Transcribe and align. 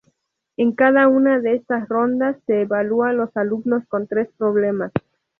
En 0.57 0.71
cada 0.71 1.07
una 1.07 1.39
de 1.41 1.53
estas 1.53 1.87
rondas, 1.87 2.35
se 2.47 2.61
evalúa 2.63 3.09
a 3.11 3.13
los 3.13 3.37
alumnos 3.37 3.83
con 3.87 4.07
tres 4.07 4.29
problemas. 4.35 4.91